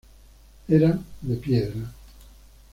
Eran 0.67 1.05
de 1.21 1.35
piedra. 1.35 1.93